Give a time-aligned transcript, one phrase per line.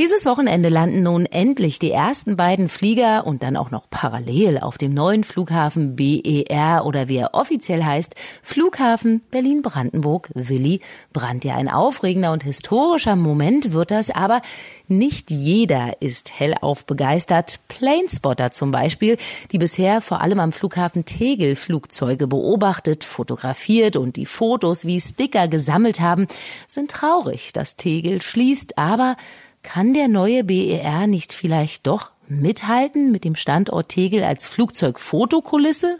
[0.00, 4.78] Dieses Wochenende landen nun endlich die ersten beiden Flieger und dann auch noch parallel auf
[4.78, 10.80] dem neuen Flughafen BER oder wie er offiziell heißt, Flughafen Berlin-Brandenburg Willy
[11.12, 11.44] Brandt.
[11.44, 14.40] Ja, ein aufregender und historischer Moment wird das, aber
[14.88, 17.60] nicht jeder ist hellauf begeistert.
[17.68, 19.18] Planespotter zum Beispiel,
[19.52, 25.46] die bisher vor allem am Flughafen Tegel Flugzeuge beobachtet, fotografiert und die Fotos wie Sticker
[25.46, 26.26] gesammelt haben,
[26.66, 29.18] sind traurig, dass Tegel schließt, aber
[29.62, 35.98] kann der neue BER nicht vielleicht doch mithalten mit dem Standort Tegel als Flugzeugfotokulisse?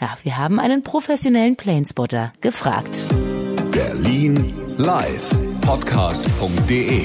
[0.00, 3.06] Ja, wir haben einen professionellen Planespotter gefragt.
[3.70, 7.04] Berlin live podcast.de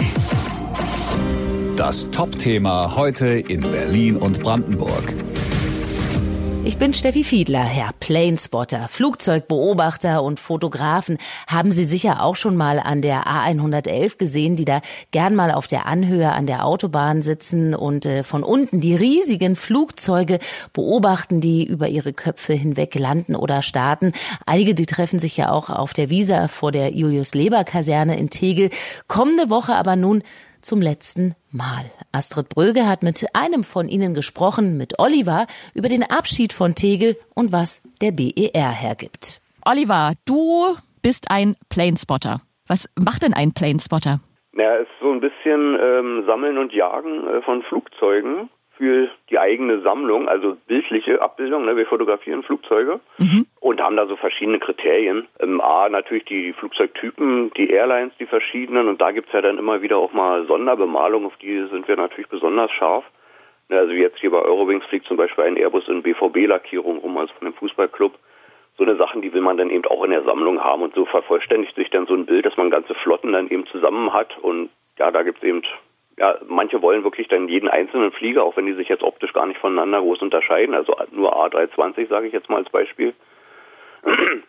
[1.76, 5.14] Das Top-Thema heute in Berlin und Brandenburg.
[6.68, 11.18] Ich bin Steffi Fiedler, Herr Planespotter, Flugzeugbeobachter und Fotografen.
[11.48, 14.82] Haben Sie sicher auch schon mal an der A111 gesehen, die da
[15.12, 19.56] gern mal auf der Anhöhe an der Autobahn sitzen und äh, von unten die riesigen
[19.56, 20.40] Flugzeuge
[20.74, 24.12] beobachten, die über ihre Köpfe hinweg landen oder starten.
[24.46, 28.72] Einige, die treffen sich ja auch auf der Wiese vor der Julius-Leber-Kaserne in Tegel.
[29.08, 30.22] Kommende Woche aber nun
[30.68, 31.86] zum letzten Mal.
[32.12, 37.16] Astrid Bröge hat mit einem von ihnen gesprochen, mit Oliver, über den Abschied von Tegel
[37.34, 39.40] und was der BER hergibt.
[39.66, 42.42] Oliver, du bist ein Planespotter.
[42.68, 44.20] Was macht denn ein Planespotter?
[44.54, 49.40] Ja, es ist so ein bisschen ähm, Sammeln und Jagen äh, von Flugzeugen für die
[49.40, 51.66] eigene Sammlung, also bildliche Abbildung.
[51.66, 51.76] Ne?
[51.76, 53.46] Wir fotografieren Flugzeuge mhm.
[53.60, 55.28] und haben da so verschiedene Kriterien.
[55.40, 58.88] Ähm, A, natürlich die Flugzeugtypen, die Airlines, die verschiedenen.
[58.88, 62.30] Und da gibt's ja dann immer wieder auch mal Sonderbemalung, auf die sind wir natürlich
[62.30, 63.04] besonders scharf.
[63.70, 67.34] Ne, also jetzt hier bei Eurowings fliegt zum Beispiel ein Airbus in BVB-Lackierung rum, also
[67.34, 68.14] von einem Fußballclub.
[68.78, 70.84] So eine Sachen, die will man dann eben auch in der Sammlung haben.
[70.84, 74.14] Und so vervollständigt sich dann so ein Bild, dass man ganze Flotten dann eben zusammen
[74.14, 74.38] hat.
[74.38, 74.70] Und
[75.00, 75.64] ja, da gibt's eben
[76.18, 79.46] ja, manche wollen wirklich dann jeden einzelnen Flieger, auch wenn die sich jetzt optisch gar
[79.46, 83.14] nicht voneinander groß unterscheiden, also nur A320 sage ich jetzt mal als Beispiel.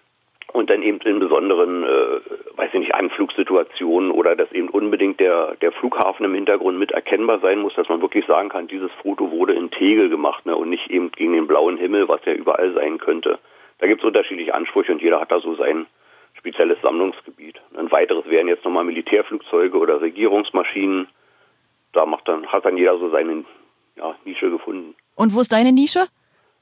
[0.55, 5.57] Und dann eben in besonderen, äh, weiß ich nicht, Anflugssituationen oder dass eben unbedingt der,
[5.61, 9.31] der Flughafen im Hintergrund mit erkennbar sein muss, dass man wirklich sagen kann, dieses Foto
[9.31, 12.73] wurde in Tegel gemacht ne, und nicht eben gegen den blauen Himmel, was ja überall
[12.73, 13.39] sein könnte.
[13.79, 15.87] Da gibt es unterschiedliche Ansprüche und jeder hat da so sein
[16.39, 17.61] spezielles Sammlungsgebiet.
[17.77, 21.09] Ein weiteres wären jetzt nochmal Militärflugzeuge oder Regierungsmaschinen
[21.99, 23.45] da macht dann, hat dann jeder so seine
[23.97, 24.95] ja, Nische gefunden.
[25.17, 26.07] Und wo ist deine Nische?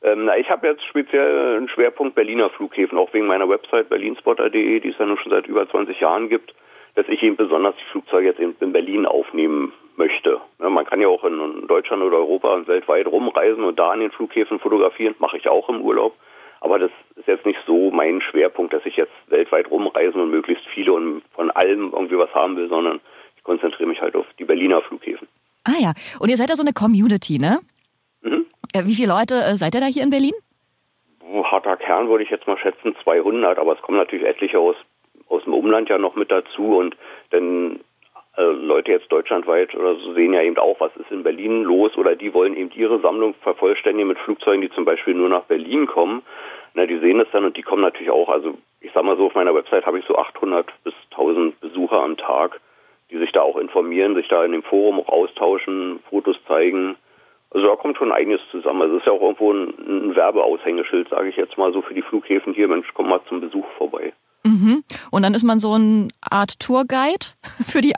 [0.02, 4.80] Ähm, na, ich habe jetzt speziell einen Schwerpunkt Berliner Flughäfen, auch wegen meiner Website berlinspotter.de,
[4.80, 6.54] die es ja nun schon seit über 20 Jahren gibt,
[6.94, 10.40] dass ich eben besonders die Flugzeuge jetzt in Berlin aufnehmen möchte.
[10.58, 14.00] Ja, man kann ja auch in Deutschland oder Europa und weltweit rumreisen und da an
[14.00, 16.14] den Flughäfen fotografieren, mache ich auch im Urlaub.
[16.60, 20.66] Aber das ist jetzt nicht so mein Schwerpunkt, dass ich jetzt weltweit rumreisen und möglichst
[20.68, 23.00] viele und von allem irgendwie was haben will, sondern
[23.46, 25.28] konzentriere mich halt auf die Berliner Flughäfen.
[25.64, 27.60] Ah ja, und ihr seid ja so eine Community, ne?
[28.22, 28.44] Mhm.
[28.74, 30.34] Äh, wie viele Leute äh, seid ihr da hier in Berlin?
[31.50, 34.76] Harter Kern würde ich jetzt mal schätzen 200, aber es kommen natürlich etliche aus,
[35.28, 36.96] aus dem Umland ja noch mit dazu und
[37.30, 37.80] dann
[38.36, 41.96] äh, Leute jetzt deutschlandweit oder so sehen ja eben auch, was ist in Berlin los
[41.96, 45.86] oder die wollen eben ihre Sammlung vervollständigen mit Flugzeugen, die zum Beispiel nur nach Berlin
[45.86, 46.22] kommen.
[46.74, 49.26] Na, die sehen es dann und die kommen natürlich auch, also ich sag mal so,
[49.26, 52.60] auf meiner Website habe ich so 800 bis 1000 Besucher am Tag
[53.10, 56.96] die sich da auch informieren, sich da in dem Forum auch austauschen, Fotos zeigen.
[57.50, 58.82] Also da kommt schon einiges zusammen.
[58.82, 61.94] Also es ist ja auch irgendwo ein, ein Werbeaushängeschild, sage ich jetzt mal so für
[61.94, 62.68] die Flughäfen hier.
[62.68, 64.12] Mensch, komm mal zum Besuch vorbei.
[64.46, 64.84] Mhm.
[65.10, 67.26] Und dann ist man so eine Art Tourguide
[67.66, 67.94] für die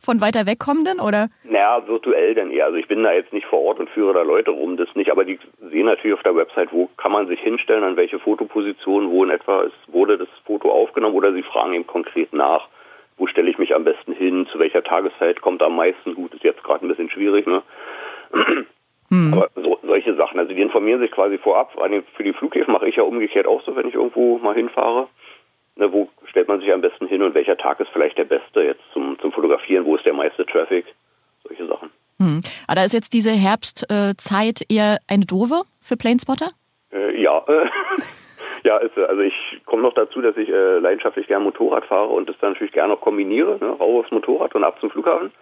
[0.00, 1.28] von weiter weg kommenden, oder?
[1.44, 2.66] Naja, virtuell denn eher.
[2.66, 5.10] Also ich bin da jetzt nicht vor Ort und führe da Leute rum, das nicht.
[5.10, 5.38] Aber die
[5.70, 9.30] sehen natürlich auf der Website, wo kann man sich hinstellen, an welche Fotoposition, wo in
[9.30, 12.68] etwa ist, wurde das Foto aufgenommen oder sie fragen eben konkret nach
[13.20, 16.42] wo stelle ich mich am besten hin, zu welcher Tageszeit kommt am meisten gut, ist
[16.42, 17.62] jetzt gerade ein bisschen schwierig, ne?
[19.10, 19.34] Hm.
[19.34, 21.72] Aber so, solche Sachen, also die informieren sich quasi vorab.
[22.16, 25.08] Für die Flughäfen mache ich ja umgekehrt auch so, wenn ich irgendwo mal hinfahre.
[25.76, 28.62] Ne, wo stellt man sich am besten hin und welcher Tag ist vielleicht der beste
[28.62, 30.86] jetzt zum, zum Fotografieren, wo ist der meiste Traffic,
[31.46, 31.90] solche Sachen.
[32.18, 32.40] Hm.
[32.66, 36.50] Aber da ist jetzt diese Herbstzeit eher eine doofe für Planespotter?
[36.92, 37.44] Äh, ja,
[38.62, 39.34] Ja, ist, also ich
[39.66, 42.92] komme noch dazu, dass ich äh, leidenschaftlich gern Motorrad fahre und das dann natürlich gerne
[42.92, 43.70] noch kombiniere, ne?
[43.70, 45.32] rauf aufs Motorrad und ab zum Flughafen.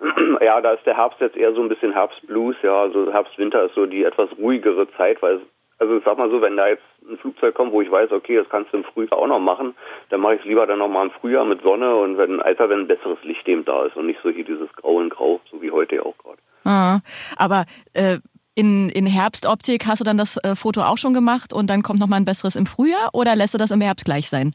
[0.40, 3.74] ja, da ist der Herbst jetzt eher so ein bisschen Herbstblues, ja, also Herbst-Winter ist
[3.74, 5.40] so die etwas ruhigere Zeit, weil
[5.82, 8.48] also sag mal so, wenn da jetzt ein Flugzeug kommt, wo ich weiß, okay, das
[8.48, 9.74] kannst du im Frühjahr auch noch machen,
[10.10, 12.68] dann mache ich es lieber dann noch mal im Frühjahr mit Sonne und wenn einfach
[12.68, 15.40] wenn ein besseres Licht eben da ist und nicht so hier dieses Grau in Grau,
[15.50, 16.38] so wie heute auch gerade.
[16.64, 17.00] Ah,
[17.36, 17.64] aber
[17.94, 18.18] äh,
[18.54, 22.00] in, in Herbstoptik hast du dann das äh, Foto auch schon gemacht und dann kommt
[22.00, 24.52] noch mal ein besseres im Frühjahr oder lässt du das im Herbst gleich sein?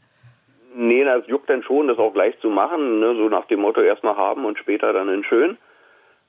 [0.74, 3.14] Nee, das juckt dann schon, das auch gleich zu machen, ne?
[3.16, 5.58] so nach dem Motto erstmal haben und später dann in schön.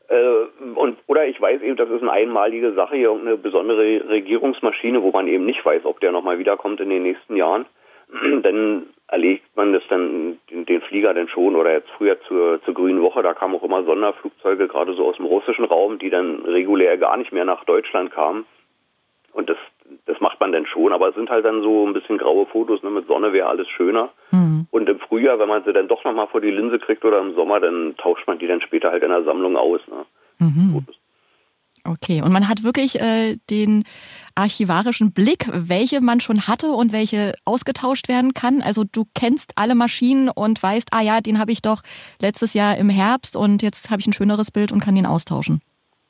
[0.08, 5.04] Äh, und, oder ich weiß eben, das ist eine einmalige Sache, hier irgendeine besondere Regierungsmaschine,
[5.04, 7.66] wo man eben nicht weiß, ob der nochmal wiederkommt in den nächsten Jahren.
[8.42, 12.74] dann erlegt man das dann, den, den, Flieger dann schon, oder jetzt früher zur, zur
[12.74, 16.42] Grünen Woche, da kamen auch immer Sonderflugzeuge, gerade so aus dem russischen Raum, die dann
[16.46, 18.46] regulär gar nicht mehr nach Deutschland kamen.
[19.34, 19.58] Und das,
[20.06, 22.84] das macht man dann schon, aber es sind halt dann so ein bisschen graue Fotos,
[22.84, 22.90] ne?
[22.90, 24.10] mit Sonne wäre alles schöner.
[24.32, 24.68] Mhm.
[24.72, 27.34] Und im Frühjahr, wenn man sie dann doch nochmal vor die Linse kriegt oder im
[27.36, 29.82] Sommer, dann tauscht man die dann später halt in der Sammlung aus.
[29.88, 30.06] Ne?
[30.40, 30.86] Mhm.
[31.86, 33.86] Okay, und man hat wirklich äh, den
[34.40, 38.62] archivarischen Blick, welche man schon hatte und welche ausgetauscht werden kann.
[38.62, 41.82] Also du kennst alle Maschinen und weißt, ah ja, den habe ich doch
[42.22, 45.62] letztes Jahr im Herbst und jetzt habe ich ein schöneres Bild und kann den austauschen.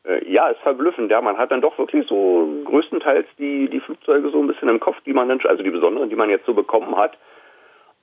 [0.03, 1.11] Äh, ja, ist verblüffend.
[1.11, 4.79] Ja, man hat dann doch wirklich so größtenteils die, die Flugzeuge so ein bisschen im
[4.79, 7.17] Kopf, die man dann, also die besonderen, die man jetzt so bekommen hat.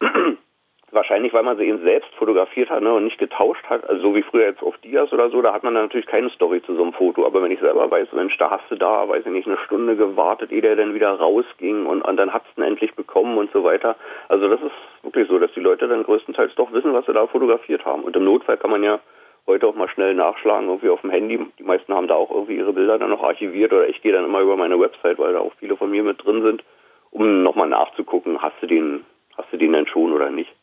[0.92, 3.88] Wahrscheinlich, weil man sie eben selbst fotografiert hat ne, und nicht getauscht hat.
[3.88, 6.30] Also so wie früher jetzt auf Dias oder so, da hat man dann natürlich keine
[6.30, 7.26] Story zu so einem Foto.
[7.26, 9.96] Aber wenn ich selber weiß, Mensch, da hast du da, weiß ich nicht, eine Stunde
[9.96, 13.50] gewartet, ehe der dann wieder rausging und, und dann hast du ihn endlich bekommen und
[13.52, 13.96] so weiter.
[14.28, 14.72] Also das ist
[15.02, 18.04] wirklich so, dass die Leute dann größtenteils doch wissen, was sie da fotografiert haben.
[18.04, 19.00] Und im Notfall kann man ja
[19.48, 21.44] heute auch mal schnell nachschlagen, irgendwie auf dem Handy.
[21.58, 24.24] Die meisten haben da auch irgendwie ihre Bilder dann noch archiviert oder ich gehe dann
[24.24, 26.64] immer über meine Website, weil da auch viele von mir mit drin sind,
[27.10, 29.04] um nochmal nachzugucken, hast du den,
[29.36, 30.54] hast du den denn schon oder nicht.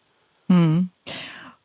[0.53, 0.89] Hm.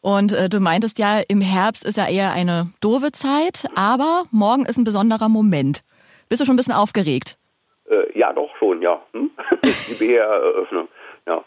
[0.00, 4.64] Und äh, du meintest ja, im Herbst ist ja eher eine doofe Zeit, aber morgen
[4.64, 5.82] ist ein besonderer Moment.
[6.29, 7.37] Bist du schon ein bisschen aufgeregt?
[7.90, 9.00] Äh, ja, doch schon, ja.
[9.12, 9.31] Hm?
[9.62, 10.88] Die BR-Eröffnung,
[11.26, 11.44] ja.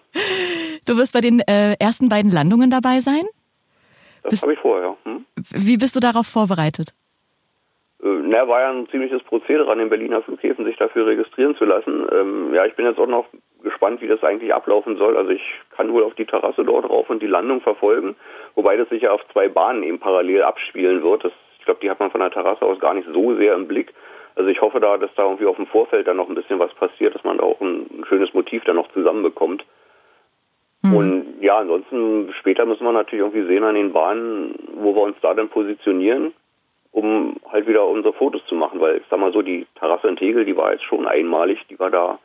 [0.85, 3.23] Du wirst bei den äh, ersten beiden Landungen dabei sein?
[4.23, 4.95] Das habe ich vorher.
[5.03, 5.25] Hm?
[5.49, 6.93] Wie bist du darauf vorbereitet?
[8.03, 11.65] Äh, na, war ja ein ziemliches Prozedere an den Berliner Flughäfen, sich dafür registrieren zu
[11.65, 12.05] lassen.
[12.11, 13.25] Ähm, ja, ich bin jetzt auch noch
[13.63, 15.17] gespannt, wie das eigentlich ablaufen soll.
[15.17, 15.43] Also ich
[15.75, 18.15] kann wohl auf die Terrasse dort rauf und die Landung verfolgen,
[18.55, 21.23] wobei das sich ja auf zwei Bahnen eben parallel abspielen wird.
[21.23, 23.67] Das, ich glaube, die hat man von der Terrasse aus gar nicht so sehr im
[23.67, 23.93] Blick.
[24.35, 26.73] Also ich hoffe da, dass da irgendwie auf dem Vorfeld dann noch ein bisschen was
[26.73, 29.65] passiert, dass man da auch ein, ein schönes Motiv dann noch zusammenbekommt.
[30.83, 30.95] Mhm.
[30.95, 35.17] Und ja, ansonsten später müssen wir natürlich irgendwie sehen an den Bahnen, wo wir uns
[35.21, 36.33] da dann positionieren,
[36.91, 40.15] um halt wieder unsere Fotos zu machen, weil ich sag mal so, die Terrasse in
[40.15, 42.19] Tegel, die war jetzt schon einmalig, die wir da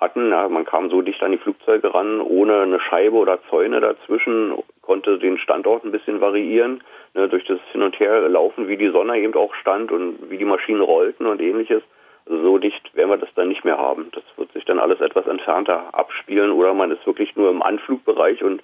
[0.00, 0.30] hatten.
[0.30, 4.54] Ja, man kam so dicht an die Flugzeuge ran, ohne eine Scheibe oder Zäune dazwischen,
[4.82, 6.82] konnte den Standort ein bisschen variieren,
[7.14, 10.38] ne, durch das Hin und Her laufen, wie die Sonne eben auch stand und wie
[10.38, 11.82] die Maschinen rollten und ähnliches.
[12.28, 14.10] Also so dicht werden wir das dann nicht mehr haben.
[14.12, 18.42] Das wird sich dann alles etwas entfernter abspielen oder man ist wirklich nur im Anflugbereich
[18.42, 18.62] und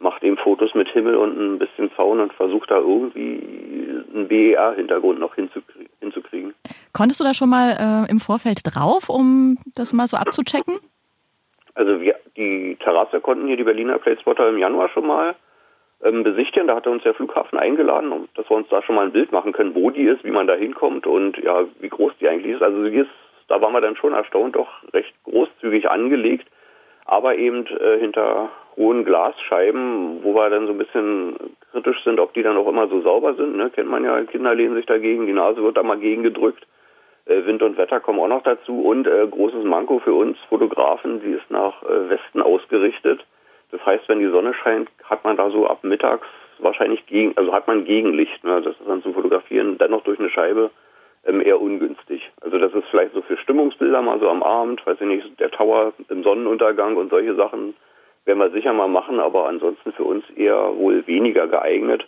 [0.00, 3.42] macht eben Fotos mit Himmel und ein bisschen Zaun und versucht da irgendwie
[4.14, 6.54] einen BER-Hintergrund noch hinzukriegen.
[6.92, 10.78] Konntest du da schon mal äh, im Vorfeld drauf, um das mal so abzuchecken?
[11.74, 15.34] Also wir, die Terrasse konnten hier die Berliner Platespotter im Januar schon mal
[16.02, 16.68] ähm, besichtigen.
[16.68, 19.52] Da hatte uns der Flughafen eingeladen, dass wir uns da schon mal ein Bild machen
[19.52, 22.62] können, wo die ist, wie man da hinkommt und ja, wie groß die eigentlich ist.
[22.62, 23.10] Also die ist,
[23.48, 26.48] da waren wir dann schon erstaunt, doch recht großzügig angelegt,
[27.04, 31.36] aber eben äh, hinter hohen Glasscheiben, wo wir dann so ein bisschen
[31.72, 33.56] kritisch sind, ob die dann auch immer so sauber sind.
[33.56, 33.70] Ne?
[33.70, 36.64] Kennt man ja, Kinder lehnen sich dagegen, die Nase wird da mal gegengedrückt.
[37.26, 41.20] Äh, Wind und Wetter kommen auch noch dazu und äh, großes Manko für uns Fotografen,
[41.20, 43.26] sie ist nach äh, Westen ausgerichtet.
[43.70, 46.26] Das heißt, wenn die Sonne scheint, hat man da so ab mittags
[46.58, 48.42] wahrscheinlich gegen, also hat man Gegenlicht.
[48.44, 48.62] Ne?
[48.62, 50.70] Das ist dann zum Fotografieren dennoch durch eine Scheibe
[51.26, 52.30] ähm, eher ungünstig.
[52.40, 55.50] Also das ist vielleicht so für Stimmungsbilder mal so am Abend, weiß ich nicht, der
[55.50, 57.74] Tower im Sonnenuntergang und solche Sachen
[58.28, 62.06] werden wir sicher mal machen, aber ansonsten für uns eher wohl weniger geeignet.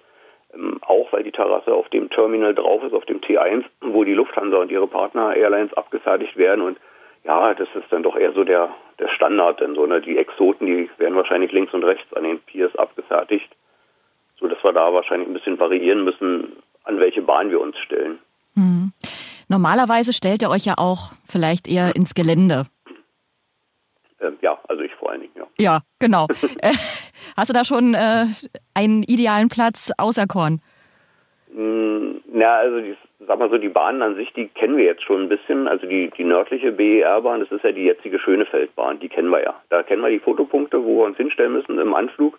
[0.55, 4.15] Ähm, auch weil die Terrasse auf dem Terminal drauf ist, auf dem T1, wo die
[4.15, 6.79] Lufthansa und ihre Partner Airlines abgefertigt werden und
[7.25, 10.67] ja, das ist dann doch eher so der, der Standard, denn so, ne, die Exoten,
[10.67, 13.50] die werden wahrscheinlich links und rechts an den Piers abgefertigt,
[14.39, 18.19] so dass wir da wahrscheinlich ein bisschen variieren müssen, an welche Bahn wir uns stellen.
[18.55, 18.93] Hm.
[19.49, 22.67] Normalerweise stellt ihr euch ja auch vielleicht eher ins Gelände.
[24.21, 24.95] Ähm, ja, also ich
[25.61, 25.81] ja.
[25.99, 26.26] Genau.
[26.62, 26.73] Äh,
[27.37, 28.26] hast du da schon äh,
[28.75, 30.61] einen idealen Platz auserkoren?
[31.55, 35.02] Hm, na, also die sag mal so, die Bahnen an sich, die kennen wir jetzt
[35.02, 35.69] schon ein bisschen.
[35.69, 39.55] Also die, die nördliche BER-Bahn, das ist ja die jetzige Schönefeldbahn, die kennen wir ja.
[39.69, 42.38] Da kennen wir die Fotopunkte, wo wir uns hinstellen müssen im Anflug.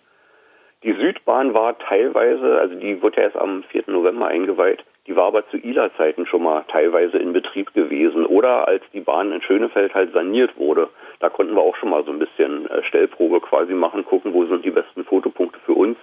[0.82, 3.84] Die Südbahn war teilweise, also die wurde ja erst am 4.
[3.86, 8.24] November eingeweiht, die war aber zu ILA-Zeiten schon mal teilweise in Betrieb gewesen.
[8.24, 12.04] Oder als die Bahn in Schönefeld halt saniert wurde, da konnten wir auch schon mal
[12.04, 15.96] so ein bisschen äh, Stellprobe quasi machen, gucken, wo sind die besten Fotopunkte für uns.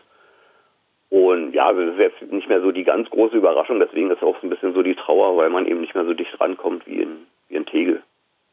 [1.10, 4.40] Und ja, das ist jetzt nicht mehr so die ganz große Überraschung, deswegen ist auch
[4.42, 7.02] so ein bisschen so die Trauer, weil man eben nicht mehr so dicht rankommt wie
[7.02, 8.04] in, wie in Tegel.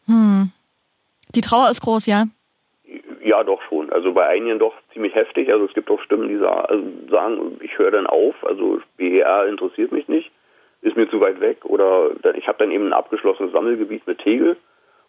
[0.07, 0.51] Hm.
[1.35, 2.25] Die Trauer ist groß, ja?
[3.23, 3.76] Ja, doch schon.
[3.91, 5.51] Also bei einigen doch ziemlich heftig.
[5.53, 9.93] Also es gibt auch Stimmen, die also sagen, ich höre dann auf, also BER interessiert
[9.93, 10.31] mich nicht.
[10.83, 14.57] ist mir zu weit weg oder ich habe dann eben ein abgeschlossenes Sammelgebiet mit Tegel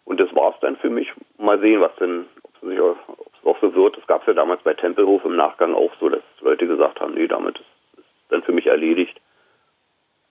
[0.04, 1.12] und das war's dann für mich.
[1.36, 3.96] Mal sehen, was denn, ob es, sich, ob es auch so wird.
[3.98, 7.14] Das gab es ja damals bei Tempelhof im Nachgang auch so, dass Leute gesagt haben,
[7.14, 9.20] nee, damit ist, ist dann für mich erledigt.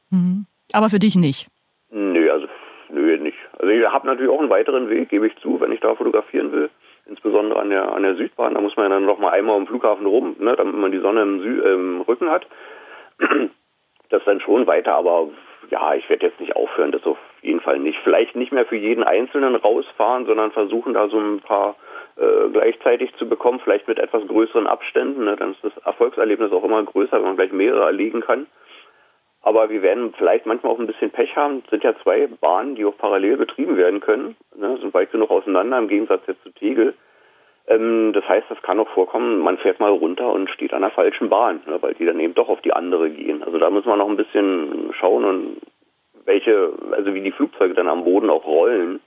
[0.09, 0.47] Mhm.
[0.73, 1.47] Aber für dich nicht?
[1.91, 2.47] Nö, also
[2.89, 3.37] nö, nicht.
[3.59, 6.51] Also ich habe natürlich auch einen weiteren Weg, gebe ich zu, wenn ich da fotografieren
[6.51, 6.69] will.
[7.07, 9.67] Insbesondere an der an der Südbahn, da muss man ja dann noch mal einmal den
[9.67, 12.47] Flughafen rum, ne, damit man die Sonne im, Sü im Rücken hat.
[14.09, 15.27] Das dann schon weiter, aber
[15.69, 17.99] ja, ich werde jetzt nicht aufhören, das auf jeden Fall nicht.
[18.05, 21.75] Vielleicht nicht mehr für jeden Einzelnen rausfahren, sondern versuchen da so ein paar
[22.15, 25.25] äh, gleichzeitig zu bekommen, vielleicht mit etwas größeren Abständen.
[25.25, 25.35] Ne?
[25.35, 28.47] Dann ist das Erfolgserlebnis auch immer größer, wenn man gleich mehrere erlegen kann.
[29.47, 31.61] Aber wir werden vielleicht manchmal auch ein bisschen Pech haben.
[31.63, 34.35] Es sind ja zwei Bahnen, die auch parallel betrieben werden können.
[34.57, 34.77] Ne?
[34.81, 36.95] Sind weit genug auseinander im Gegensatz jetzt zu Tegel.
[37.67, 40.91] Ähm, das heißt, das kann auch vorkommen, man fährt mal runter und steht an der
[40.91, 41.81] falschen Bahn, ne?
[41.81, 43.41] weil die dann eben doch auf die andere gehen.
[43.41, 45.61] Also da muss man noch ein bisschen schauen und
[46.25, 48.99] welche, also wie die Flugzeuge dann am Boden auch rollen.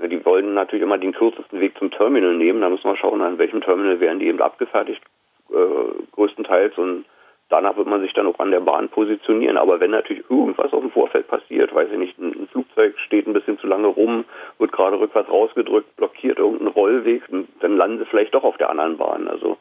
[0.00, 2.62] Die wollen natürlich immer den kürzesten Weg zum Terminal nehmen.
[2.62, 5.02] Da müssen wir schauen, an welchem Terminal werden die eben abgefertigt,
[5.50, 6.78] äh, größtenteils.
[6.78, 7.04] Und
[7.52, 9.58] danach wird man sich dann auch an der Bahn positionieren.
[9.58, 13.34] Aber wenn natürlich irgendwas auf dem Vorfeld passiert, weiß ich nicht, ein, Flugzeug steht ein
[13.34, 14.24] bisschen zu lange rum,
[14.58, 17.22] wird gerade rückwärts rausgedrückt, blockiert irgendeinen Rollweg,
[17.60, 19.28] dann landen sie vielleicht doch auf der anderen Bahn.
[19.28, 19.58] Also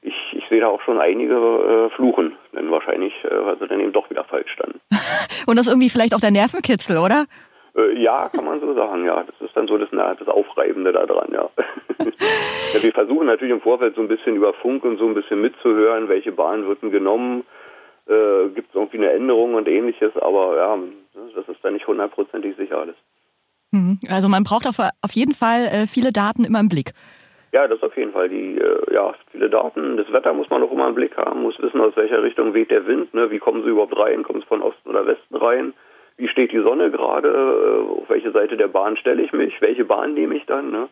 [0.00, 3.80] ich, ich sehe da auch schon einige äh, fluchen, denn wahrscheinlich, äh, weil sie dann
[3.80, 4.80] eben doch wieder falsch standen.
[5.46, 7.26] Und das ist irgendwie vielleicht auch der Nervenkitzel, oder?
[7.76, 9.22] Äh, ja, kann man so sagen, ja.
[9.22, 11.50] Das ist dann so das, das Aufreibende daran, ja.
[11.98, 12.82] ja.
[12.82, 16.08] Wir versuchen natürlich im Vorfeld so ein bisschen über Funk und so ein bisschen mitzuhören,
[16.08, 17.44] welche Bahn wird denn genommen,
[18.06, 20.78] äh, gibt es irgendwie eine Änderung und ähnliches, aber ja,
[21.34, 22.96] das ist dann nicht hundertprozentig sicher alles.
[23.70, 23.98] Mhm.
[24.08, 26.92] Also man braucht auf, auf jeden Fall äh, viele Daten immer im Blick.
[27.52, 28.28] Ja, das auf jeden Fall.
[28.28, 29.96] Die, äh, ja, viele Daten.
[29.96, 32.70] Das Wetter muss man auch immer im Blick haben, muss wissen, aus welcher Richtung weht
[32.70, 33.30] der Wind, ne?
[33.30, 35.72] wie kommen sie überhaupt rein, kommen sie von Osten oder Westen rein
[36.18, 39.84] wie steht die Sonne gerade, äh, auf welche Seite der Bahn stelle ich mich, welche
[39.84, 40.70] Bahn nehme ich dann.
[40.70, 40.88] Ne?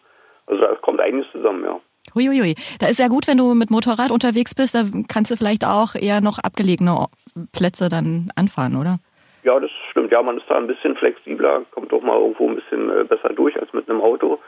[0.46, 1.80] Also da kommt einiges zusammen, ja.
[2.14, 2.54] Huiuiui.
[2.80, 5.94] Da ist ja gut, wenn du mit Motorrad unterwegs bist, da kannst du vielleicht auch
[5.94, 7.06] eher noch abgelegene
[7.52, 8.98] Plätze dann anfahren, oder?
[9.42, 10.12] Ja, das stimmt.
[10.12, 13.30] Ja, man ist da ein bisschen flexibler, kommt doch mal irgendwo ein bisschen äh, besser
[13.30, 14.40] durch als mit einem Auto.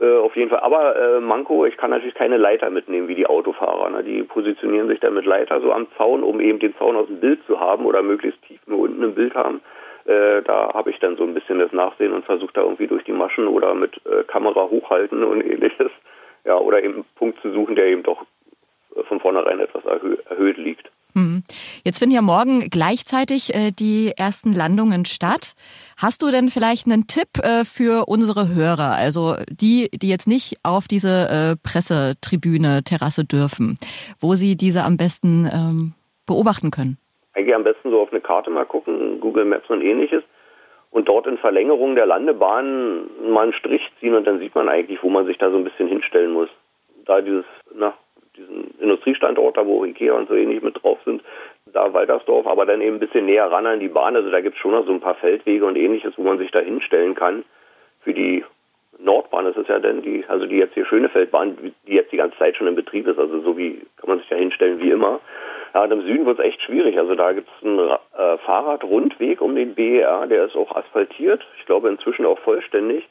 [0.00, 0.60] Äh, auf jeden Fall.
[0.60, 3.90] Aber äh, Manko, ich kann natürlich keine Leiter mitnehmen wie die Autofahrer.
[3.90, 4.02] Ne?
[4.02, 7.20] Die positionieren sich dann mit Leiter so am Zaun, um eben den Zaun aus dem
[7.20, 9.60] Bild zu haben oder möglichst tief nur unten im Bild haben.
[10.04, 13.04] Äh, da habe ich dann so ein bisschen das Nachsehen und versuche da irgendwie durch
[13.04, 15.90] die Maschen oder mit äh, Kamera hochhalten und ähnliches.
[16.44, 18.22] Ja, oder eben einen Punkt zu suchen, der eben doch
[18.96, 20.90] äh, von vornherein etwas erhö erhöht liegt.
[21.14, 21.44] Hm.
[21.84, 25.52] Jetzt finden ja morgen gleichzeitig äh, die ersten Landungen statt.
[25.98, 30.56] Hast du denn vielleicht einen Tipp äh, für unsere Hörer, also die, die jetzt nicht
[30.62, 33.78] auf diese Pressetribüne, Terrasse dürfen,
[34.20, 35.92] wo sie diese am besten ähm,
[36.26, 36.96] beobachten können?
[37.34, 40.22] Eigentlich am besten so auf eine Karte mal gucken, Google Maps und ähnliches.
[40.90, 45.02] Und dort in Verlängerung der Landebahn mal einen Strich ziehen und dann sieht man eigentlich,
[45.02, 46.50] wo man sich da so ein bisschen hinstellen muss.
[47.06, 47.94] Da dieses, na,
[48.36, 51.22] diesen Industriestandort, da wo Ikea und so ähnlich mit drauf sind,
[51.66, 54.16] da Waltersdorf, aber dann eben ein bisschen näher ran an die Bahn.
[54.16, 56.50] Also da gibt es schon noch so ein paar Feldwege und ähnliches, wo man sich
[56.50, 57.44] da hinstellen kann.
[58.02, 58.44] Für die
[58.98, 62.36] Nordbahn, das ist ja dann die, also die jetzt hier Schönefeldbahn, die jetzt die ganze
[62.38, 65.20] Zeit schon in Betrieb ist, also so wie kann man sich da hinstellen wie immer.
[65.74, 66.98] Ja, und im Süden wird es echt schwierig.
[66.98, 71.42] Also da gibt es einen äh, Fahrradrundweg um den BER, der ist auch asphaltiert.
[71.58, 73.08] Ich glaube inzwischen auch vollständig.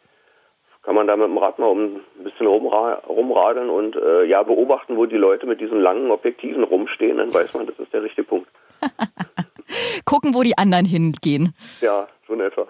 [0.84, 4.42] Kann man da mit dem Rad mal um ein bisschen rumra rumradeln und äh, ja
[4.42, 8.02] beobachten, wo die Leute mit diesen langen Objektiven rumstehen, dann weiß man, das ist der
[8.02, 8.50] richtige Punkt.
[10.06, 11.54] Gucken, wo die anderen hingehen.
[11.82, 12.66] Ja, so in etwa.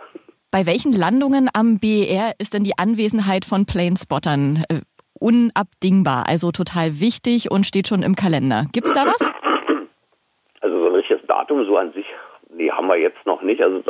[0.51, 4.81] Bei welchen Landungen am BER ist denn die Anwesenheit von Planespottern äh,
[5.17, 8.65] unabdingbar, also total wichtig und steht schon im Kalender?
[8.73, 9.31] Gibt's da was?
[10.63, 12.05] richtiges Datum so an sich,
[12.49, 13.61] nee, haben wir jetzt noch nicht.
[13.61, 13.81] Also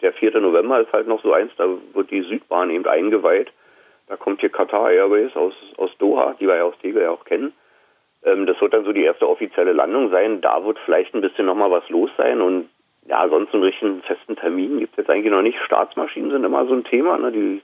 [0.00, 0.40] der 4.
[0.40, 3.52] November ist halt noch so eins, da wird die Südbahn eben eingeweiht.
[4.06, 7.24] Da kommt hier Qatar Airways aus, aus Doha, die wir ja aus Tegel ja auch
[7.24, 7.54] kennen.
[8.22, 10.40] Ähm, das wird dann so die erste offizielle Landung sein.
[10.40, 12.68] Da wird vielleicht ein bisschen nochmal was los sein und
[13.06, 15.58] ja, sonst einen richtigen festen Termin gibt es jetzt eigentlich noch nicht.
[15.60, 17.18] Staatsmaschinen sind immer so ein Thema.
[17.18, 17.32] Ne?
[17.32, 17.62] Die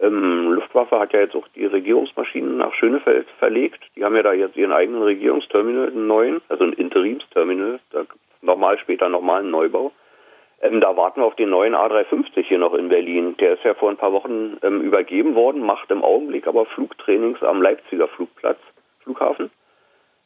[0.00, 3.82] ähm, Luftwaffe hat ja jetzt auch die Regierungsmaschinen nach Schönefeld verlegt.
[3.96, 7.80] Die haben ja da jetzt ihren eigenen Regierungsterminal, einen neuen, also ein Interimsterminal.
[7.90, 8.04] Da
[8.40, 9.92] nochmal später nochmal einen Neubau.
[10.60, 13.36] Ähm, da warten wir auf den neuen A350 hier noch in Berlin.
[13.38, 17.42] Der ist ja vor ein paar Wochen ähm, übergeben worden, macht im Augenblick aber Flugtrainings
[17.42, 18.58] am Leipziger Flugplatz,
[19.02, 19.50] Flughafen.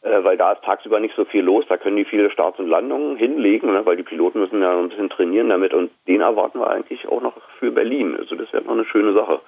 [0.03, 2.69] Äh, weil da ist tagsüber nicht so viel los, da können die viele Starts und
[2.69, 6.59] Landungen hinlegen, ne, weil die Piloten müssen ja ein bisschen trainieren damit und den erwarten
[6.59, 8.17] wir eigentlich auch noch für Berlin.
[8.19, 9.41] Also das wäre noch eine schöne Sache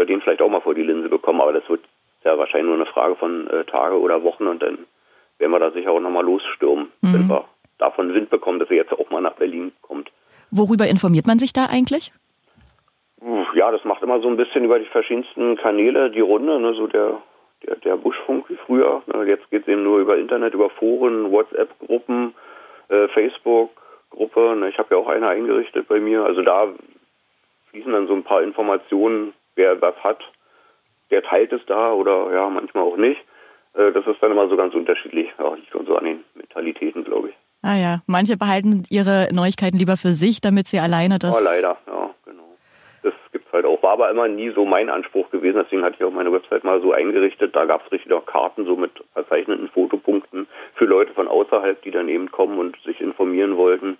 [0.00, 1.82] wir den vielleicht auch mal vor die Linse bekommen, aber das wird
[2.24, 4.78] ja wahrscheinlich nur eine Frage von äh, Tage oder Wochen und dann
[5.38, 7.14] werden wir da sicher auch nochmal losstürmen, mhm.
[7.14, 7.44] wenn wir
[7.78, 10.10] davon Wind bekommen, dass er jetzt auch mal nach Berlin kommt.
[10.50, 12.12] Worüber informiert man sich da eigentlich?
[13.54, 16.86] Ja, das macht immer so ein bisschen über die verschiedensten Kanäle die Runde, ne, so
[16.86, 17.18] der,
[17.66, 19.02] der, der Buschfunk wie früher.
[19.06, 22.34] Ne, jetzt geht es eben nur über Internet, über Foren, WhatsApp-Gruppen,
[22.88, 24.56] äh, Facebook-Gruppe.
[24.56, 26.24] Ne, ich habe ja auch eine eingerichtet bei mir.
[26.24, 26.68] Also da
[27.70, 30.20] fließen dann so ein paar Informationen, wer was hat.
[31.10, 33.20] Der teilt es da oder ja, manchmal auch nicht.
[33.74, 35.28] Äh, das ist dann immer so ganz unterschiedlich.
[35.38, 37.34] Ja, liegt schon so an den Mentalitäten, glaube ich.
[37.62, 41.38] Ah ja, manche behalten ihre Neuigkeiten lieber für sich, damit sie alleine das.
[41.38, 42.56] Oh, leider, ja, genau.
[43.02, 43.82] Das gibt's halt auch.
[43.82, 45.60] War aber immer nie so mein Anspruch gewesen.
[45.62, 47.54] Deswegen hatte ich auch meine Website mal so eingerichtet.
[47.54, 52.08] Da gab's richtig auch Karten so mit verzeichneten Fotopunkten für Leute von außerhalb, die dann
[52.08, 53.98] eben kommen und sich informieren wollten.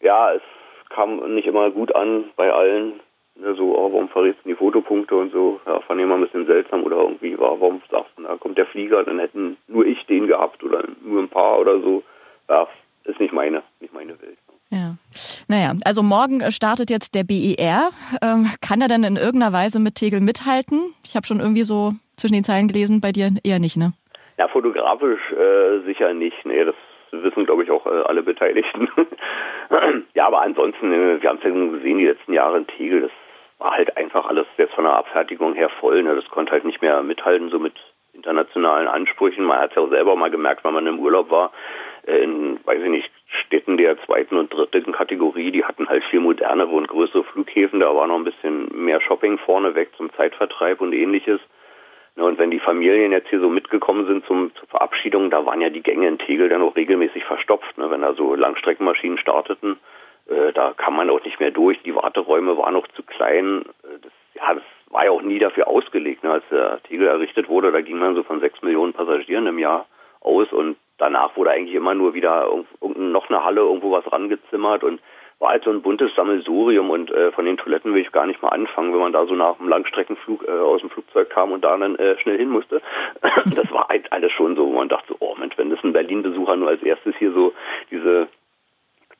[0.00, 0.42] Ja, es
[0.88, 3.00] kam nicht immer gut an bei allen.
[3.40, 5.60] Ne, so, oh, warum verrätst du die Fotopunkte und so?
[5.66, 8.58] Ja, fand ich immer ein bisschen seltsam oder irgendwie war, warum sagst du, da kommt
[8.58, 12.02] der Flieger, dann hätten nur ich den gehabt oder nur ein paar oder so
[12.50, 12.66] ja,
[13.04, 14.38] ist nicht meine, nicht meine Welt.
[14.70, 14.96] Ja.
[15.48, 17.90] Naja, also morgen startet jetzt der BER.
[18.22, 20.94] Ähm, kann er denn in irgendeiner Weise mit Tegel mithalten?
[21.04, 23.92] Ich habe schon irgendwie so zwischen den Zeilen gelesen, bei dir eher nicht, ne?
[24.38, 26.36] Ja, fotografisch äh, sicher nicht.
[26.44, 26.74] Nee, das
[27.10, 28.88] wissen, glaube ich, auch äh, alle Beteiligten.
[30.14, 33.10] ja, aber ansonsten, äh, wir haben es ja gesehen, die letzten Jahre in Tegel, das
[33.60, 36.02] war halt einfach alles jetzt von der Abfertigung her voll.
[36.02, 36.16] Ne?
[36.16, 37.74] Das konnte halt nicht mehr mithalten, so mit
[38.12, 39.44] internationalen Ansprüchen.
[39.44, 41.52] Man hat es ja auch selber mal gemerkt, wenn man im Urlaub war,
[42.06, 43.10] in, weiß ich nicht,
[43.46, 47.94] Städten der zweiten und dritten Kategorie, die hatten halt viel modernere und größere Flughäfen, da
[47.94, 51.40] war noch ein bisschen mehr Shopping vorneweg zum Zeitvertreib und ähnliches.
[52.16, 55.70] Und wenn die Familien jetzt hier so mitgekommen sind zum, zur Verabschiedung, da waren ja
[55.70, 57.90] die Gänge in Tegel dann auch regelmäßig verstopft, ne?
[57.90, 59.78] wenn da so Langstreckenmaschinen starteten.
[60.30, 63.64] Äh, da kam man auch nicht mehr durch, die Warteräume waren noch zu klein.
[63.82, 66.24] Äh, das, ja, das war ja auch nie dafür ausgelegt.
[66.24, 66.32] Ne?
[66.32, 69.86] Als der Tegel errichtet wurde, da ging man so von sechs Millionen Passagieren im Jahr
[70.20, 72.46] aus und danach wurde eigentlich immer nur wieder
[72.80, 75.00] noch eine Halle irgendwo was rangezimmert und
[75.38, 78.42] war halt so ein buntes Sammelsurium und äh, von den Toiletten will ich gar nicht
[78.42, 81.64] mal anfangen, wenn man da so nach einem Langstreckenflug äh, aus dem Flugzeug kam und
[81.64, 82.82] da dann äh, schnell hin musste.
[83.22, 86.56] das war halt alles schon so, wo man dachte oh Mensch, wenn das ein Berlin-Besucher
[86.56, 87.54] nur als erstes hier so
[87.90, 88.28] diese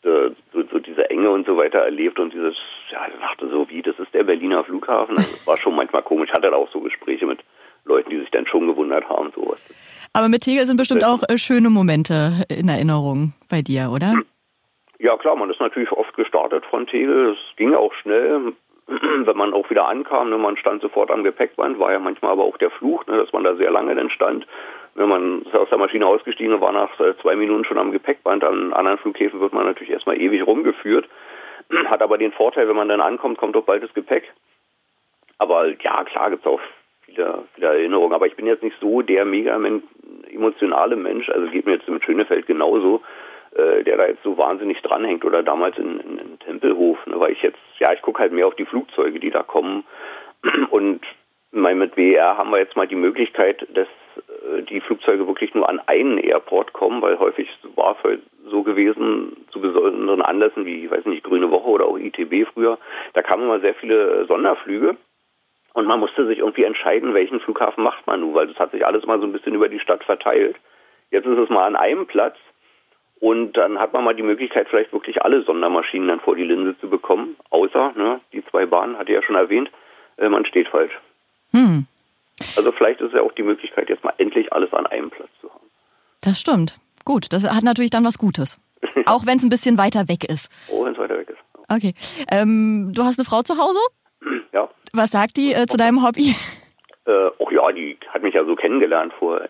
[0.05, 2.57] äh, so, so diese Enge und so weiter erlebt und dieses,
[2.91, 5.17] ja, ich dachte so, wie, das ist der Berliner Flughafen.
[5.17, 6.31] Das war schon manchmal komisch.
[6.33, 7.41] Hatte da auch so Gespräche mit
[7.85, 9.61] Leuten, die sich dann schon gewundert haben, sowas.
[10.13, 14.15] Aber mit Tegel sind bestimmt auch äh, schöne Momente in Erinnerung bei dir, oder?
[14.99, 17.31] Ja, klar, man ist natürlich oft gestartet von Tegel.
[17.33, 18.53] Es ging auch schnell,
[18.87, 20.31] wenn man auch wieder ankam.
[20.31, 23.33] Ne, man stand sofort am Gepäckband, war ja manchmal aber auch der Fluch, ne, dass
[23.33, 24.47] man da sehr lange dann stand.
[24.95, 28.43] Wenn man aus der Maschine ausgestiegen und war nach äh, zwei Minuten schon am Gepäckband.
[28.45, 31.09] An anderen Flughäfen wird man natürlich erstmal ewig rumgeführt.
[31.87, 34.33] Hat aber den Vorteil, wenn man dann ankommt, kommt doch bald das Gepäck.
[35.39, 36.61] Aber ja, klar gibt es auch
[37.07, 38.13] viele, viele Erinnerungen.
[38.13, 39.59] Aber ich bin jetzt nicht so der mega
[40.31, 43.03] emotionale Mensch, also geht mir jetzt mit Schönefeld genauso,
[43.55, 47.33] äh, der da jetzt so wahnsinnig dranhängt oder damals in, in, in Tempelhof, ne, weil
[47.33, 49.85] ich jetzt, ja, ich gucke halt mehr auf die Flugzeuge, die da kommen
[50.71, 51.01] und
[51.53, 53.89] mein, mit WER haben wir jetzt mal die Möglichkeit, dass
[54.69, 59.37] die Flugzeuge wirklich nur an einen Airport kommen, weil häufig war es halt so gewesen,
[59.51, 62.79] zu besonderen Anlässen wie, ich weiß nicht, Grüne Woche oder auch ITB früher,
[63.15, 64.97] da kamen immer sehr viele Sonderflüge
[65.75, 68.87] und man musste sich irgendwie entscheiden, welchen Flughafen macht man nun, weil das hat sich
[68.87, 70.57] alles mal so ein bisschen über die Stadt verteilt.
[71.11, 72.37] Jetzt ist es mal an einem Platz
[73.21, 76.79] und dann hat man mal die Möglichkeit, vielleicht wirklich alle Sondermaschinen dann vor die Linse
[76.79, 79.71] zu bekommen, außer, ne, die zwei Bahnen, hatte ich ja schon erwähnt,
[80.17, 80.93] äh, man steht falsch.
[81.53, 81.87] Hm.
[82.57, 85.53] Also vielleicht ist ja auch die Möglichkeit, jetzt mal endlich alles an einem Platz zu
[85.53, 85.67] haben.
[86.21, 86.79] Das stimmt.
[87.05, 88.61] Gut, das hat natürlich dann was Gutes.
[89.07, 90.51] auch wenn es ein bisschen weiter weg ist.
[90.69, 91.39] Oh, wenn es weiter weg ist.
[91.69, 91.95] Okay.
[92.33, 93.79] Ähm, du hast eine Frau zu Hause?
[94.53, 94.69] Ja.
[94.93, 96.35] Was sagt die äh, zu deinem Hobby?
[97.07, 99.41] Äh, oh ja, die hat mich ja so kennengelernt vor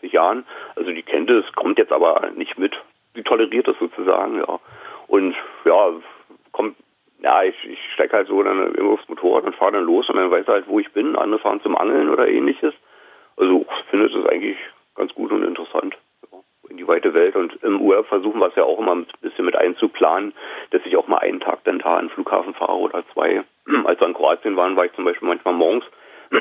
[0.00, 0.44] 70 Jahren.
[0.74, 2.74] Also die kennt es, kommt jetzt aber nicht mit.
[3.14, 4.58] Die toleriert es sozusagen, ja.
[5.06, 5.90] Und ja,
[6.52, 6.76] kommt,
[7.20, 10.16] ja, ich, ich stecke halt so dann immer aufs Motorrad und fahre dann los und
[10.16, 11.16] dann weiß er halt, wo ich bin.
[11.16, 12.74] Andere fahren zum Angeln oder ähnliches.
[13.36, 14.58] Also findet es eigentlich
[14.94, 15.96] ganz gut und interessant
[16.68, 17.36] in die weite Welt.
[17.36, 20.32] Und im Urlaub versuchen wir es ja auch immer ein bisschen mit einzuplanen,
[20.70, 23.44] dass ich auch mal einen Tag dann da an den Flughafen fahre oder zwei.
[23.84, 25.84] Als wir in Kroatien waren, war ich zum Beispiel manchmal morgens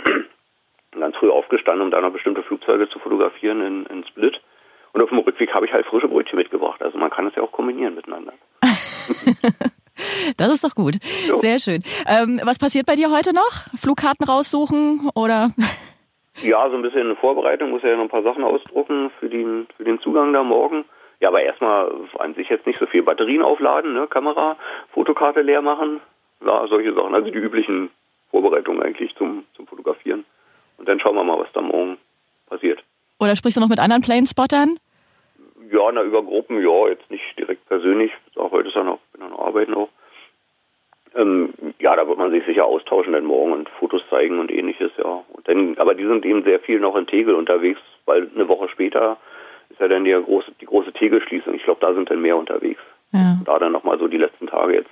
[0.99, 4.41] ganz früh aufgestanden, um da noch bestimmte Flugzeuge zu fotografieren in, in Split.
[4.93, 6.81] Und auf dem Rückweg habe ich halt frische Brötchen mitgebracht.
[6.81, 8.33] Also man kann es ja auch kombinieren miteinander.
[10.37, 10.95] das ist doch gut.
[11.27, 11.35] Jo.
[11.35, 11.83] Sehr schön.
[12.07, 13.65] Ähm, was passiert bei dir heute noch?
[13.77, 15.51] Flugkarten raussuchen oder?
[16.41, 19.67] Ja, so ein bisschen eine Vorbereitung, muss ja noch ein paar Sachen ausdrucken für den,
[19.77, 20.85] für den Zugang da morgen.
[21.21, 24.57] Ja, aber erstmal an sich jetzt nicht so viel Batterien aufladen, ne, Kamera,
[24.93, 26.01] Fotokarte leer machen,
[26.45, 27.15] ja, solche Sachen.
[27.15, 27.89] Also die üblichen
[28.31, 30.25] Vorbereitungen eigentlich zum, zum Fotografieren.
[30.77, 31.97] Und dann schauen wir mal, was da morgen
[32.49, 32.83] passiert.
[33.19, 34.77] Oder sprichst du noch mit anderen Planespottern?
[35.71, 38.11] Ja, na, über Gruppen, ja, jetzt nicht direkt persönlich.
[38.35, 39.89] Auch heute ist ja noch, bin noch arbeiten auch.
[41.15, 44.91] Ähm, ja, da wird man sich sicher austauschen dann morgen und Fotos zeigen und ähnliches,
[44.97, 45.23] ja.
[45.32, 48.67] Und dann, aber die sind eben sehr viel noch in Tegel unterwegs, weil eine Woche
[48.69, 49.17] später
[49.69, 51.54] ist ja dann die große, die große Tegelschließung.
[51.54, 52.82] Ich glaube, da sind dann mehr unterwegs.
[53.13, 53.38] Ja.
[53.45, 54.89] Da dann nochmal so die letzten Tage jetzt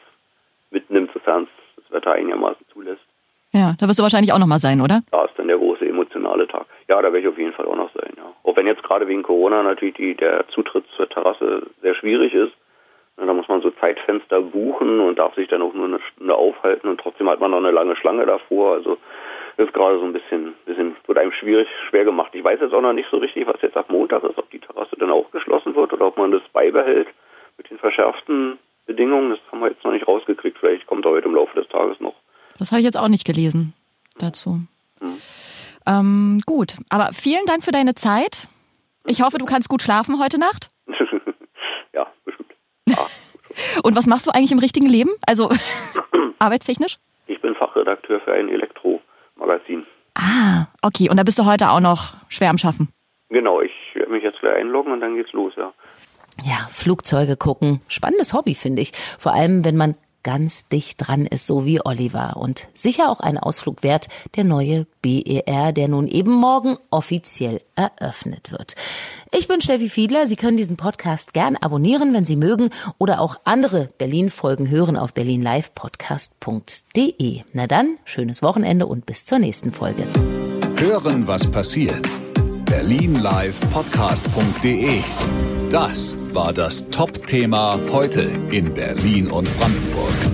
[0.71, 3.03] mitnimmt, sofern es das Wetter einigermaßen zulässt.
[3.51, 5.01] Ja, da wirst du wahrscheinlich auch nochmal sein, oder?
[5.11, 6.65] Da ist dann der große emotionale Tag.
[6.87, 8.33] Ja, da werde ich auf jeden Fall auch noch sein, ja.
[8.43, 12.53] Auch wenn jetzt gerade wegen Corona natürlich die, der Zutritt zur Terrasse sehr schwierig ist.
[13.53, 16.99] Da man so Zeitfenster buchen und darf sich dann auch nur eine Stunde aufhalten und
[16.99, 18.73] trotzdem hat man noch eine lange Schlange davor.
[18.73, 18.97] Also
[19.57, 22.31] das ist gerade so ein bisschen, bisschen, wird einem schwierig, schwer gemacht.
[22.33, 24.57] Ich weiß jetzt auch noch nicht so richtig, was jetzt ab Montag ist, ob die
[24.57, 27.07] Terrasse dann auch geschlossen wird oder ob man das beibehält
[27.57, 29.29] mit den verschärften Bedingungen.
[29.29, 30.57] Das haben wir jetzt noch nicht rausgekriegt.
[30.57, 32.15] Vielleicht kommt er heute im Laufe des Tages noch.
[32.57, 33.73] Das habe ich jetzt auch nicht gelesen
[34.17, 34.61] dazu.
[34.99, 35.17] Hm.
[35.85, 38.47] Ähm, gut, aber vielen Dank für deine Zeit.
[39.05, 40.72] Ich hoffe, du kannst gut schlafen heute Nacht.
[43.83, 45.11] Und was machst du eigentlich im richtigen Leben?
[45.27, 45.49] Also
[46.39, 46.97] arbeitstechnisch?
[47.27, 49.85] Ich bin Fachredakteur für ein Elektromagazin.
[50.15, 51.09] Ah, okay.
[51.09, 52.89] Und da bist du heute auch noch schwer am Schaffen.
[53.29, 55.73] Genau, ich werde mich jetzt gleich einloggen und dann geht's los, ja.
[56.43, 57.81] Ja, Flugzeuge gucken.
[57.87, 58.91] Spannendes Hobby, finde ich.
[59.19, 62.37] Vor allem, wenn man ganz dicht dran ist, so wie Oliver.
[62.37, 68.51] Und sicher auch ein Ausflug wert, der neue BER, der nun eben morgen offiziell eröffnet
[68.51, 68.73] wird.
[69.31, 70.25] Ich bin Steffi Fiedler.
[70.27, 75.13] Sie können diesen Podcast gern abonnieren, wenn Sie mögen, oder auch andere Berlin-Folgen hören auf
[75.13, 77.41] berlinlivepodcast.de.
[77.51, 80.07] Na dann, schönes Wochenende und bis zur nächsten Folge.
[80.77, 82.07] Hören, was passiert.
[82.65, 90.32] berlinlivepodcast.de das war das Top-Thema heute in Berlin und Brandenburg.